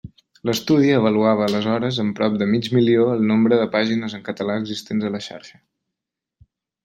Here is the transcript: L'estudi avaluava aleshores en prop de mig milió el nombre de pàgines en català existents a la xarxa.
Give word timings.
L'estudi 0.49 0.87
avaluava 0.99 1.43
aleshores 1.47 1.99
en 2.03 2.09
prop 2.19 2.39
de 2.43 2.47
mig 2.53 2.69
milió 2.77 3.05
el 3.17 3.21
nombre 3.33 3.59
de 3.61 3.67
pàgines 3.77 4.17
en 4.19 4.25
català 4.31 4.55
existents 4.63 5.09
a 5.11 5.15
la 5.17 5.21
xarxa. 5.27 5.63